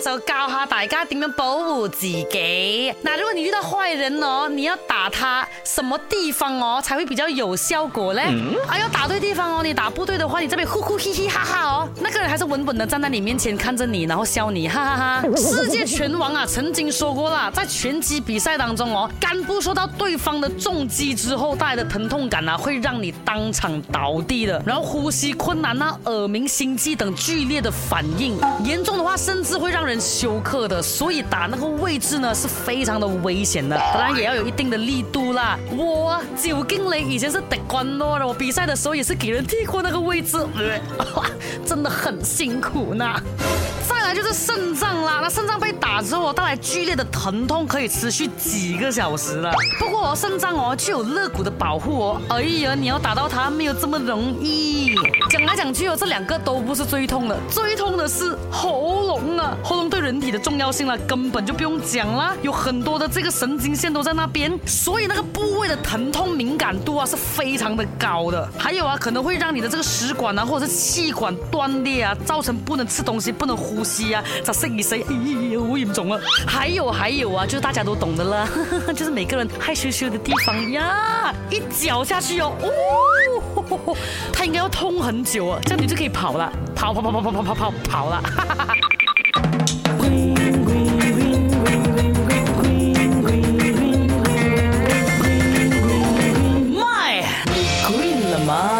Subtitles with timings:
[0.00, 2.92] 就教下大家点样保护自己。
[3.02, 8.22] 那如果你遇到坏人哦，你要打他什么地方哦，才会比较有效果呢？
[8.66, 12.19] 啊，要打对地方哦，你打不对的话，你这边呼呼嘻嘻哈哈哦，那个。
[12.30, 15.36] 还是稳稳的站在你面前看着你，然后笑你，哈哈哈！
[15.36, 30.80] 世界拳王啊，曾经说过啦，在拳击比赛当中哦，干部受到对方的重击之后带来的疼痛感啊，会让你当场倒地的，然后呼吸困难啊，耳鸣心悸等剧烈的反应，严重的话甚至会让人休克的。
[30.80, 35.58] 所以打那个位置呢，是非常的危险的，当然也要有一定的力度啦。
[35.76, 40.36] 我九金雷以前是得关诺的，我比赛的时候也是给人踢过那个位置，
[41.16, 41.26] 哇，
[41.66, 42.19] 真的很。
[42.22, 43.06] 辛苦呢，
[43.88, 45.20] 再来就是肾脏啦。
[45.22, 49.50] 那肾脏被打之后，带来剧烈的疼痛，可以持续几个小时了。
[49.78, 52.22] 不过，肾脏哦，具有肋骨的保护哦。
[52.28, 54.94] 哎呀，你要打到它，没有这么容易。
[55.30, 59.79] 讲来讲去哦，这两个都不是最痛的，最痛的是喉咙啊，喉。
[60.10, 68.48] 身体的重要性了，根本就不用讲啦，有很多的这个神经线都在那边，所以那个部位的疼痛敏感度啊是非常的高的。
[68.58, 75.04] 还有啊，可能会让你的这个食管啊或者是气管断裂啊，造成不能吃东西、不能呼吸啊，咋谁谁
[75.56, 76.18] 我好严重啊！
[76.44, 78.48] 还有还有啊，就是大家都懂的了，
[78.92, 83.96] 就是每个人害羞羞的地方呀，一脚下去哦，哦，
[84.32, 88.20] 它应该要痛很久啊，这样你就可以跑了，跑跑跑跑跑跑跑跑了。
[98.52, 98.79] my